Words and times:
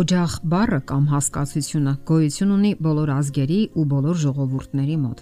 Օջախ 0.00 0.34
բառը 0.48 0.78
կամ 0.88 1.06
հասկացությունը 1.10 1.92
գոյություն 2.08 2.52
ունի 2.54 2.68
բոլոր 2.84 3.10
ազգերի 3.12 3.58
ու 3.76 3.82
բոլոր 3.90 4.16
ժողովուրդների 4.22 4.96
մոտ։ 5.00 5.18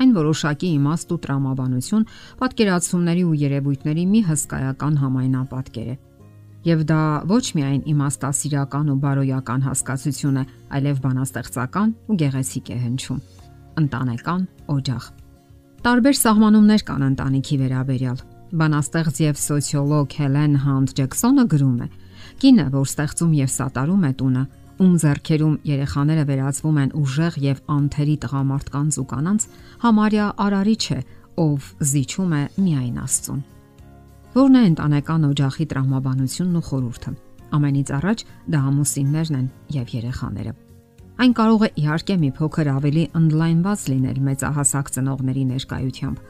Այն 0.00 0.14
որոշակի 0.16 0.68
իմաստ 0.78 1.12
ու 1.12 1.18
տրամաբանություն, 1.26 2.06
պատկերացումների 2.40 3.24
ու 3.28 3.34
երևույթների 3.42 4.04
մի 4.12 4.22
հսկայական 4.30 4.96
համայնապատկեր 5.02 5.90
է։ 5.92 5.96
Եվ 6.68 6.86
դա 6.88 7.02
ոչ 7.34 7.44
միայն 7.58 7.82
իմաստասիրական 7.92 8.88
ու 8.94 8.98
բարոյական 9.04 9.68
հասկացություն 9.68 10.40
է, 10.40 10.44
այլև 10.78 11.04
բանաստեղծական 11.04 11.94
ու 12.08 12.18
գեղեցիկ 12.24 12.72
է 12.72 12.80
հնչում։ 12.88 13.22
Ընտանեկան 13.82 14.42
օջախ։ 14.78 15.04
Տարբեր 15.84 16.16
սահմանումներ 16.24 16.82
կան 16.88 17.08
ընտանիքի 17.12 17.56
վերաբերյալ։ 17.62 18.18
Բանաստեղծ 18.58 19.16
եւ 19.28 19.40
սոցիոլոգ 19.44 20.14
Հելեն 20.18 20.54
Հանդ 20.64 20.94
Ջեքսոնը 20.98 21.44
գրում 21.52 21.80
է. 21.84 21.88
Կինը, 22.42 22.66
որ 22.74 22.88
ստեղծում 22.88 23.32
եւ 23.38 23.52
սատարում 23.54 24.04
է 24.08 24.12
տունը, 24.18 24.42
ում 24.78 24.94
зерքերում 25.02 25.54
երեխաները 25.68 26.24
վերածվում 26.28 26.76
են 26.82 26.92
ուժեղ 27.02 27.38
եւ 27.42 27.62
անթերի 27.74 28.16
տղամարդկանց 28.24 28.98
ու 29.02 29.06
կանանց, 29.12 29.46
համարյա 29.84 30.26
արարիչ 30.44 30.84
է, 30.94 31.00
ով 31.38 31.72
զիջում 31.88 32.32
է 32.38 32.42
միայն 32.62 33.00
Աստծուն։ 33.02 33.40
Որն 34.38 34.58
է 34.58 34.62
ընտանեկան 34.68 35.26
օջախի 35.28 35.66
տրամաբանությունն 35.72 36.58
ու 36.58 36.64
խորհուրդը։ 36.68 37.12
Ամենից 37.58 37.92
առաջ 37.98 38.24
դա 38.54 38.58
ամուսիններն 38.68 39.38
են 39.38 39.46
եւ 39.78 39.92
երեխաները։ 39.98 40.52
Այն 41.18 41.32
կարող 41.38 41.62
է 41.66 41.68
իհարկե 41.82 42.16
մի 42.22 42.28
փոքր 42.38 42.68
ավելի 42.70 43.04
ընդլայնված 43.18 43.80
լինել 43.90 44.18
մեծահասակ 44.28 44.90
ծնողների 44.94 45.44
ներկայությամբ։ 45.48 46.20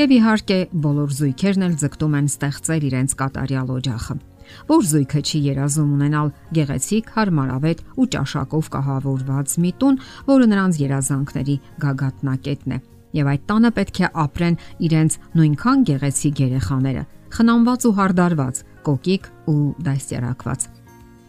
Եվ 0.00 0.12
իհարկե 0.16 0.58
բոլոր 0.84 1.14
զույգերն 1.20 1.64
էլ 1.66 1.78
ձգտում 1.80 2.16
են 2.20 2.28
ստեղծել 2.30 2.84
իրենց 2.90 3.14
կատարյալ 3.20 3.72
օջախը 3.80 4.16
որ 4.70 4.82
զույգը 4.90 5.20
չի 5.20 5.40
երազում 5.50 5.92
ունենալ 5.96 6.32
գեղեցիկ, 6.56 7.12
հարմարավետ 7.16 7.84
ու 8.00 8.08
ճաշակով 8.14 8.70
կահավորված 8.74 9.54
մի 9.64 9.72
տուն, 9.80 10.00
որը 10.30 10.50
նրանց 10.50 10.80
երազանքների 10.80 11.56
գագաթնակետն 11.84 12.74
է։ 12.76 12.80
Եվ 13.10 13.30
այդ 13.30 13.46
տանը 13.50 13.70
պետք 13.76 13.96
է 14.00 14.10
ապրեն 14.24 14.60
իրենց 14.86 15.16
նույնքան 15.40 15.80
գեղեցիկ 15.90 16.42
երեխաները, 16.46 17.06
խնամված 17.34 17.86
ու 17.90 17.96
հարդարված, 18.00 18.60
կոկիկ 18.86 19.24
ու 19.50 19.62
դաստիարակված։ 19.90 20.68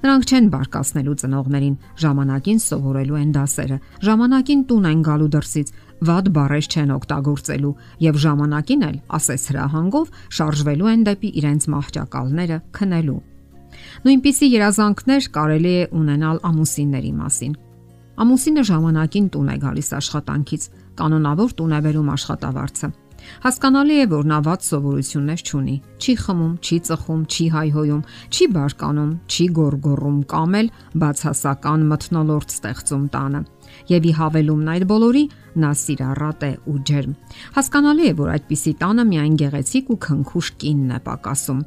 Նրանք 0.01 0.23
չեն 0.31 0.45
բարկացնելու 0.49 1.15
ծնողներին, 1.21 1.73
ժամանակին 2.01 2.61
սովորելու 2.61 3.17
են 3.21 3.33
դասերը, 3.35 3.75
ժամանակին 4.07 4.61
տուն 4.71 4.87
են 4.91 5.03
գալու 5.05 5.27
դրսից, 5.35 5.73
վատ 6.01 6.29
բառեր 6.35 6.67
չեն 6.71 6.93
օգտագործելու 6.95 7.73
եւ 8.01 8.15
ժամանակին 8.25 8.85
էլ, 8.87 8.95
ասես 9.17 9.43
հրահանգով, 9.51 10.07
շարժվելու 10.37 10.89
են 10.91 11.03
դեպի 11.07 11.29
իրենց 11.41 11.67
մահճակալները 11.75 12.57
քնելու։ 12.77 13.19
Նույնպիսի 14.05 14.47
երազանքներ 14.51 15.27
կարելի 15.35 15.73
է 15.81 15.85
ունենալ 16.01 16.41
ամուսինների 16.51 17.13
մասին։ 17.21 17.53
Ամուսինը 18.21 18.63
ժամանակին 18.71 19.29
տուն 19.33 19.51
է 19.51 19.55
գալիս 19.61 19.89
աշխատանքից, 20.01 20.65
կանոնավոր 20.99 21.55
տուն 21.61 21.77
է 21.77 21.79
բերում 21.85 22.11
աշխատավարձը։ 22.17 22.89
Հասկանալի 23.45 23.97
է, 24.01 24.05
որ 24.11 24.27
նա 24.31 24.37
ված 24.45 24.67
սովորություններ 24.69 25.43
չունի։ 25.47 25.75
Չի 26.01 26.13
խմում, 26.21 26.53
չի 26.61 26.77
ծխում, 26.87 27.21
չի 27.31 27.45
հայհոյում, 27.55 28.03
չի 28.31 28.47
բարկանում, 28.57 29.11
չի 29.31 29.45
գորգոռում 29.57 30.21
կամ 30.31 30.55
էլ 30.61 30.71
բացասական 31.01 31.85
մթնոլորտ 31.91 32.55
ստեղծում 32.57 33.05
տանը 33.15 33.43
եւ 33.91 34.07
ի 34.11 34.13
հավելումն 34.21 34.71
այդ 34.71 34.87
բոլորի 34.91 35.25
նա 35.63 35.71
սիրառատ 35.81 36.47
է 36.47 36.51
ու 36.71 36.79
ջերմ։ 36.91 37.13
Հասկանալի 37.57 38.09
է, 38.11 38.15
որ 38.21 38.33
այդպիսի 38.37 38.73
տանը 38.81 39.05
միայն 39.11 39.37
գեղեցիկ 39.41 39.93
ու 39.95 40.01
քնքուշ 40.07 40.51
կինն 40.61 40.97
է 40.97 40.99
պակասում 41.07 41.61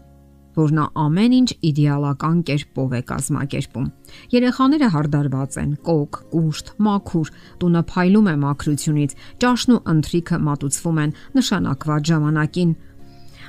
որ 0.54 0.72
նա 0.74 0.84
ամեն 1.04 1.34
ինչ 1.38 1.50
իդեալական 1.68 2.38
կերպով 2.48 2.94
է 2.94 3.00
կազմակերպում։ 3.10 3.86
Երեխաները 4.34 4.88
հարդարված 4.94 5.58
են, 5.62 5.70
կոկ, 5.88 6.18
կուշտ, 6.34 6.70
մաքուր, 6.86 7.32
տունը 7.62 7.82
փայլում 7.90 8.28
է 8.30 8.34
մաքրությունից, 8.44 9.16
ճաշն 9.42 9.74
ու 9.74 9.80
ընթրիքը 9.94 10.38
մատուցվում 10.48 11.00
են 11.04 11.14
նշանակված 11.38 12.10
ժամանակին։ 12.14 12.74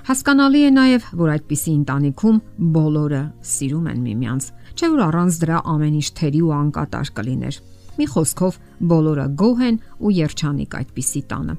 Հասկանալի 0.06 0.60
է 0.66 0.72
նաև, 0.76 1.06
որ 1.18 1.30
այդպիսի 1.36 1.72
ընտանիքում 1.76 2.42
բոլորը 2.76 3.22
սիրում 3.52 3.88
են 3.90 4.04
միմյանց, 4.06 4.50
չէ՞ 4.76 4.90
որ 4.96 5.02
առանց 5.06 5.40
դրա 5.46 5.62
ամեն 5.76 5.96
ինչ 6.02 6.10
թերի 6.20 6.42
ու 6.46 6.52
անկատար 6.56 7.10
կլիներ։ 7.18 7.58
Մի 7.96 8.06
խոսքով 8.12 8.60
բոլորը 8.92 9.26
գոհ 9.40 9.64
են 9.66 9.80
ու 9.98 10.14
երջանիկ 10.20 10.78
այդպիսի 10.82 11.24
տանը։ 11.32 11.56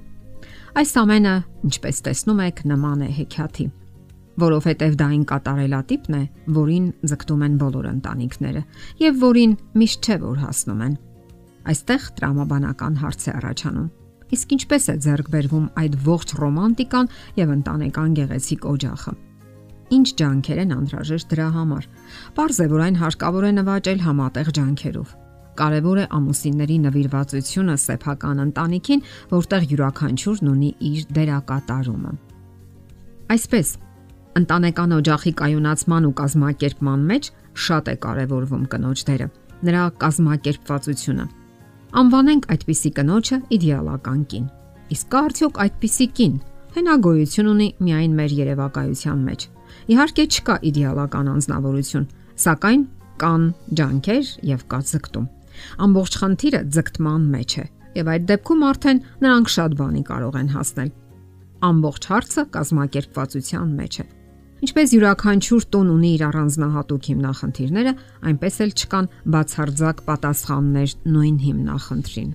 Այս 0.76 0.94
ամենը, 1.00 1.34
ինչպես 1.66 2.04
տեսնում 2.06 2.44
եք, 2.46 2.62
նման 2.70 3.02
է 3.08 3.10
հեքիաթի 3.16 3.66
որովհետև 4.42 4.96
դա 5.00 5.08
այն 5.12 5.24
կատարելատիպն 5.30 6.16
է, 6.16 6.22
որին 6.56 6.86
ձգտում 7.10 7.44
են 7.46 7.58
բոլոր 7.62 7.88
ընտանիքները 7.90 8.62
եւ 9.02 9.20
որին 9.26 9.52
միշտ 9.82 10.08
չէ 10.08 10.16
որ 10.24 10.40
հասնում 10.44 10.82
են։ 10.86 10.96
Այստեղ 11.66 12.08
տրամաբանական 12.20 12.98
հարց 13.02 13.26
է 13.26 13.36
առաջանում։ 13.40 13.92
Իսկ 14.36 14.56
ինչպես 14.56 14.84
է 14.86 14.96
ձեռք 15.06 15.28
բերվում 15.36 15.66
այդ 15.82 16.00
ողջ 16.06 16.34
ռոմանտիկան 16.40 17.12
եւ 17.42 17.52
ընտանեկան 17.56 18.16
գեղեցիկ 18.20 18.66
օջախը։ 18.76 19.12
Ինչ 19.96 20.08
ջանքեր 20.18 20.58
են 20.66 20.74
անհրաժեշտ 20.76 21.28
դրա 21.30 21.46
համար։ 21.56 21.84
Պարզ 22.34 22.58
է, 22.58 22.66
որ 22.74 22.82
այն 22.86 22.96
հարկավոր 23.02 23.46
է 23.46 23.52
նվաճել 23.60 24.02
համատեղ 24.06 24.50
ջանքերով 24.56 25.14
Կարևոր 25.56 25.98
է 26.02 26.04
ամուսինների 26.12 26.76
նվիրվածությունը 26.84 27.76
սեփական 27.80 28.42
ընտանիքին, 28.44 29.02
որտեղ 29.30 29.66
յուրաքանչյուրն 29.70 30.50
ունի 30.52 30.70
իր 30.90 31.06
դերակատարումը։ 31.16 32.12
Այսպես, 33.36 33.70
ընտանեկան 34.36 34.94
օջախի 34.96 35.32
կայունացման 35.40 36.06
ու 36.06 36.14
կազմակերպման 36.20 37.04
մեջ 37.10 37.28
շատ 37.66 37.86
է 37.88 37.94
կարևորվում 38.04 38.64
կնոջ 38.72 39.02
դերը, 39.08 39.28
նրա 39.66 39.82
կազմակերպվածությունը։ 40.02 41.26
Անվանենք 41.96 42.48
այդպիսի 42.52 42.90
կնոջը 42.96 43.38
իդեալական 43.56 44.20
կին։ 44.32 44.46
Իսկ 44.96 45.06
կա 45.12 45.20
արդյոք 45.26 45.60
այդպիսի 45.64 46.06
կին։ 46.18 46.34
Հնագոյություն 46.76 47.48
ունի 47.52 47.68
միայն 47.86 48.16
մեր 48.20 48.34
երևակայության 48.36 49.22
մեջ։ 49.26 49.46
Իհարկե 49.96 50.26
չկա 50.36 50.56
իդեալական 50.70 51.30
անznավորություն, 51.32 52.04
սակայն 52.44 52.82
կան 53.22 53.46
ջանքեր 53.80 54.32
եւ 54.50 54.66
կա 54.72 54.80
ձգտում։ 54.90 55.26
Ամբողջ 55.86 56.18
խնդիրը 56.20 56.60
ձգտման 56.76 57.24
մեջ 57.32 57.56
է, 57.56 57.64
եւ 57.96 58.12
այդ 58.12 58.28
դեպքում 58.30 58.66
արդեն 58.70 59.02
նրանք 59.24 59.52
շատ 59.56 59.78
բանի 59.80 60.02
կարող 60.10 60.38
են 60.42 60.52
հասնել։ 60.56 60.92
Ամբողջ 61.70 62.10
հարցը 62.12 62.46
կազմակերպվածության 62.56 63.74
մեջ 63.80 64.00
է։ 64.04 64.06
Ինչպես 64.64 64.92
յուրաքանչյուր 64.94 65.64
տուն 65.68 65.88
ունի 65.92 66.10
իր 66.16 66.22
առանձնահատուկ 66.30 67.06
հիմնախնդիրները, 67.10 67.92
այնպես 68.30 68.54
էլ 68.64 68.70
չկան 68.72 69.08
բացարձակ 69.34 69.98
պատասխաններ 70.06 70.94
նույն 71.12 71.36
հիմնախնդրին։ 71.44 72.30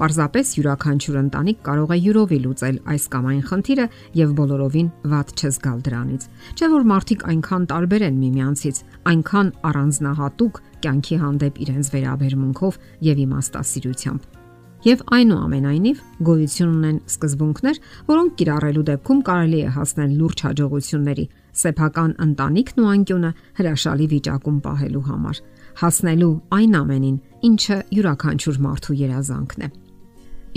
Պարզապես 0.00 0.50
յուրաքանչյուր 0.56 1.16
ընտանիք 1.20 1.62
կարող 1.64 1.90
է 1.92 1.98
յուրովի 2.00 2.38
լուծել 2.44 2.76
այս 2.92 3.04
կամ 3.12 3.26
այն 3.30 3.40
խնդիրը 3.50 3.86
եւ 4.20 4.34
բոլորովին 4.40 4.88
ված 5.12 5.32
չզգալ 5.40 5.82
դրանից։ 5.88 6.26
Չէ 6.56 6.70
որ 6.76 6.88
մարդիկ 6.92 7.24
այնքան 7.34 7.68
տարբեր 7.72 8.06
են 8.08 8.20
միմյանցից, 8.24 8.82
այնքան 9.12 9.54
առանձնահատուկ 9.70 10.60
կյանքի 10.84 11.22
հանդեպ 11.24 11.64
իրենց 11.68 11.94
վերաբերմունքով 11.96 12.84
եւ 13.12 13.24
իմաստասիրությամբ։ 13.28 14.39
Եվ 14.80 15.00
այնուամենայնիվ 15.12 15.98
գոյություն 16.24 16.70
ունեն 16.72 17.00
սկզբունքներ, 17.10 17.80
որոնք 18.06 18.36
կիրառելու 18.40 18.84
դեպքում 18.88 19.18
կարելի 19.26 19.58
է 19.60 19.72
հասնել 19.74 20.14
լուրջ 20.20 20.42
հաջողությունների 20.46 21.26
սեփական 21.60 22.14
ընտանիքն 22.24 22.80
ու 22.80 22.88
անկյունը 22.94 23.32
հրաշալի 23.60 24.08
վիճակում 24.14 24.62
պահելու 24.64 25.04
համար, 25.10 25.42
հասնելու 25.82 26.32
այն 26.60 26.80
ամենին, 26.80 27.20
ինչը 27.50 27.78
յուրաքանչյուր 28.00 28.60
մարդու 28.70 28.98
երազանքն 29.04 29.68
է։ 29.68 29.70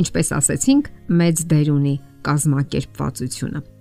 Ինչպես 0.04 0.34
ասեցինք, 0.40 0.90
մեծ 1.20 1.46
դեր 1.52 1.76
ունի 1.76 1.96
կազմակերպվածությունը։ 2.24 3.73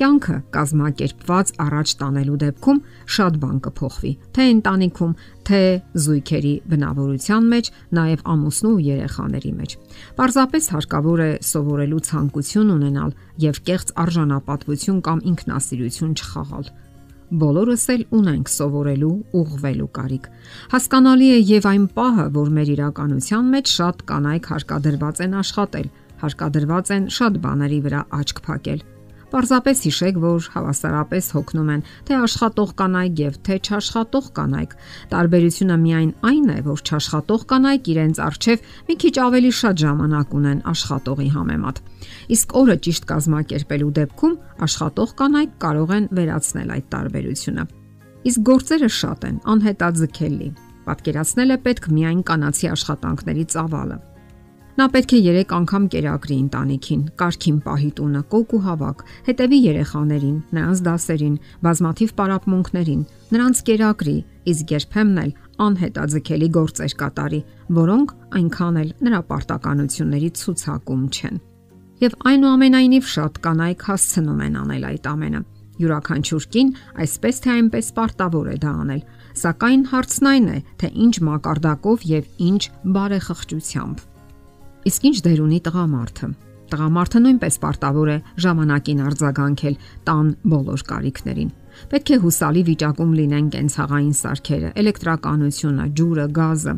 Կյանքը 0.00 0.34
կազմակերպված 0.54 1.50
առաջ 1.60 1.90
տանելու 2.00 2.36
դեպքում 2.40 2.78
շատ 3.14 3.34
բան 3.40 3.56
կփոխվի, 3.66 4.12
թե 4.32 4.44
ընտանիքում, 4.50 5.10
թե 5.44 5.58
զույգերի 6.04 6.52
բնավորության 6.72 7.48
մեջ, 7.52 7.66
նաև 7.98 8.22
ամուսնու 8.34 8.70
ու 8.70 8.84
երեխաների 8.86 9.52
մեջ։ 9.60 9.74
Պարզապես 10.20 10.68
հարկավոր 10.72 11.20
է 11.20 11.30
սովորելու 11.50 12.00
ցանկություն 12.08 12.70
ունենալ 12.80 13.12
եւ 13.44 13.60
կեղծ 13.68 13.92
արժանապատվություն 14.04 15.02
կամ 15.10 15.20
ինքնասիրություն 15.34 16.14
չխաղալ 16.16 16.70
բոլորս 17.40 17.84
էլ 17.94 18.00
ունենք 18.16 18.48
սովորելու, 18.50 19.16
ուղղվելու 19.38 19.90
կարիք։ 20.00 20.24
Հասկանալի 20.72 21.28
է 21.30 21.36
եւ 21.50 21.68
այն 21.70 21.84
պահը, 21.94 22.24
որ 22.40 22.48
մեր 22.56 22.72
իրականության 22.74 23.52
մեջ 23.54 23.74
շատ 23.76 24.02
կանայք 24.10 24.48
հարկադրված 24.50 25.22
են 25.28 25.36
աշխատել, 25.44 25.92
հարկադրված 26.24 26.94
են 26.96 27.06
շատ 27.20 27.38
բաների 27.44 27.78
վրա 27.86 28.00
աչք 28.18 28.42
փակել 28.48 28.82
Պարզապես 29.30 29.80
հիշեք, 29.86 30.16
որ 30.20 30.46
հավասարապես 30.54 31.26
հոգնում 31.36 31.68
են 31.70 31.82
թե 32.08 32.16
աշխատող 32.18 32.70
կանայք 32.80 33.20
եւ 33.20 33.36
թե 33.46 33.58
չաշխատող 33.60 34.26
կանայք։ 34.38 34.72
Տարբերությունը 35.12 35.76
միայն 35.84 36.10
այն 36.30 36.48
է, 36.50 36.58
որ 36.66 36.82
չաշխատող 36.90 37.44
կանայք 37.52 37.90
իրենց 37.94 38.20
արժև 38.26 38.66
մի 38.90 38.96
քիչ 39.04 39.14
ավելի 39.30 39.52
շատ 39.60 39.82
ժամանակ 39.84 40.34
ունեն 40.40 40.64
աշխատողի 40.74 41.28
համեմատ։ 41.36 41.82
Իսկ 42.34 42.56
օրը 42.60 42.76
ճիշտ 42.90 43.08
կազմակերպելու 43.10 43.92
դեպքում 44.00 44.36
աշխատող 44.66 45.14
կանայք 45.20 45.56
կարող 45.62 45.94
են 46.00 46.10
վերացնել 46.18 46.74
այդ 46.74 46.90
տարբերությունը։ 46.90 47.64
Իսկ 48.20 48.40
գործերը 48.50 48.90
շատ 49.00 49.26
են, 49.30 49.36
անհետաձգելի։ 49.54 50.48
Պատկերացնել 50.90 51.54
է 51.54 51.58
պետք 51.70 51.90
միայն 51.94 52.22
կանացի 52.26 52.70
աշխատանքների 52.74 53.44
ծավալը։ 53.54 54.09
Նա 54.78 54.86
պետք 54.94 55.12
է 55.16 55.20
3 55.26 55.52
անգամ 55.56 55.86
կերակրի 55.92 56.36
ընտանիքին, 56.40 57.00
կարքին 57.20 57.56
պահի 57.64 57.88
տունը, 57.98 58.20
կոկ 58.30 58.52
ու 58.54 58.60
հավաք, 58.66 59.02
հետևի 59.26 59.58
երեխաներին, 59.66 60.36
նրանց 60.56 60.82
դասերին, 60.86 61.36
բազմաթիվ 61.66 62.12
պարապմունքներին, 62.20 63.02
նրանց 63.34 63.62
կերակրի, 63.70 64.16
իսկ 64.54 64.74
երբեմն 64.76 65.20
էլ 65.24 65.32
անհետաձգելի 65.66 66.48
գործեր 66.56 66.94
կատարի, 67.02 67.40
որոնք 67.80 68.14
այնքան 68.40 68.80
էլ 68.80 68.92
նրա 69.10 69.20
պարտականությունների 69.30 70.30
ցուցակում 70.40 71.02
չեն։ 71.10 71.40
Եվ 72.00 72.14
այնուամենայնիվ 72.30 73.08
շատ 73.10 73.40
կանայք 73.44 73.82
հասցնում 73.90 74.44
են 74.46 74.54
անել 74.60 74.86
այդ 74.90 75.08
ամենը։ 75.10 75.40
Յուրաքանչյուր 75.80 76.46
կին 76.54 76.70
այսպես 77.04 77.42
թե 77.44 77.50
այնպես 77.56 77.86
պարտավոր 77.96 78.48
է 78.52 78.56
դա 78.64 78.72
անել, 78.84 79.02
սակայն 79.40 79.84
հարցն 79.92 80.30
այն 80.30 80.48
է, 80.56 80.58
թե 80.80 80.92
ինչ 81.06 81.14
մակարդակով 81.28 82.06
եւ 82.10 82.46
ինչ 82.50 82.62
բարեխղճությամբ։ 82.96 84.09
Իսկ 84.88 85.06
ինչ 85.10 85.16
դեր 85.26 85.40
ունի 85.44 85.58
տղամարդը։ 85.66 86.28
Տղամարդը 86.70 87.20
նույնպես 87.24 87.56
պարտավոր 87.60 88.10
է 88.10 88.16
ժամանակին 88.44 89.00
արձագանքել 89.08 89.74
տան 90.06 90.28
բոլոր 90.52 90.84
կարիքներին։ 90.90 91.50
Պետք 91.90 92.12
է 92.14 92.18
հուսալի 92.24 92.62
վիճակում 92.70 93.12
լինեն 93.20 93.50
կենցաղային 93.54 94.14
սարքերը, 94.20 94.70
էլեկտրականությունը, 94.80 95.84
ջուրը, 96.00 96.26
գազը։ 96.40 96.74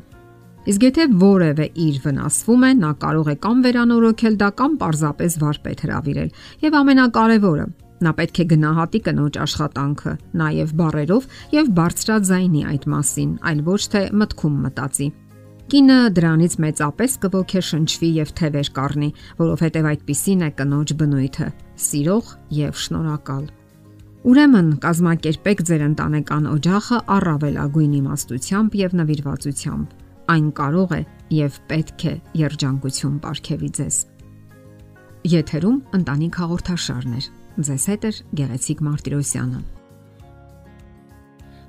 Իսկ 0.72 0.84
եթե 0.87 1.06
որևէ 1.22 1.66
իր 1.84 1.96
վնասվում 2.02 2.66
է, 2.66 2.72
նա 2.82 2.90
կարող 3.02 3.31
է 3.32 3.37
կամ 3.46 3.62
վերանորոգել 3.66 4.37
դա 4.43 4.50
կամ 4.62 4.76
պարզապես 4.82 5.38
վարպետ 5.43 5.87
հravirել։ 5.87 6.37
Եվ 6.62 6.76
ամենակարևորը, 6.82 7.66
Նա 8.02 8.10
պետք 8.19 8.38
է 8.43 8.44
գնահատի 8.50 9.00
կնոջ 9.06 9.37
աշխատանքը, 9.44 10.12
նաև 10.40 10.70
բարերով 10.81 11.26
եւ 11.54 11.69
բարձրաձայնի 11.76 12.62
այդ 12.72 12.87
մասին, 12.94 13.34
այլ 13.50 13.60
ոչ 13.69 13.82
թե 13.93 14.02
մտքում 14.22 14.56
մտածի։ 14.64 15.06
Կինը 15.72 15.94
դրանից 16.12 16.54
մեծապես 16.60 17.14
կողքեշնչվի 17.22 18.08
եւ 18.19 18.32
թևեր 18.36 18.69
կառնի, 18.76 19.06
որովհետեւ 19.38 19.88
այդպիսին 19.88 20.44
է 20.44 20.50
կնոջ 20.58 20.92
բնույթը՝ 21.00 21.48
սիրող 21.84 22.32
եւ 22.58 22.82
շնորհակալ։ 22.82 23.46
Ուրեմն 24.28 24.69
կազմակերպեք 24.84 25.64
ձեր 25.72 25.86
ընտանեկան 25.88 26.50
օջախը 26.52 27.00
առավելագույն 27.16 27.96
իմաստությամբ 28.02 28.78
եւ 28.82 28.96
նվիրվածությամբ։ 29.00 29.98
Այն 30.36 30.46
կարող 30.60 30.92
է 30.92 31.02
եւ 31.40 31.60
պետք 31.72 32.04
է 32.12 32.16
երջանկություն 32.44 33.20
ապարգևի 33.22 33.70
ձեզ։ 33.80 34.06
Եթերում 35.32 35.84
ընտանիք 35.96 36.42
հաղորդաշարներ։ 36.42 37.30
Ձեզ 37.72 37.92
հետ 37.92 38.04
է 38.04 38.12
Գեղեցիկ 38.42 38.90
Մարտիրոսյանը։ 38.92 39.81